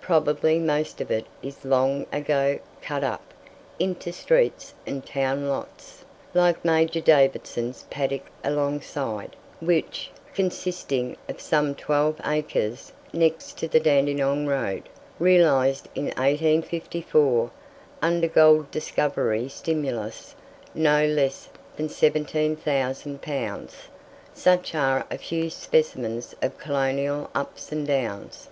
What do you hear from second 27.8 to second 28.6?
downs!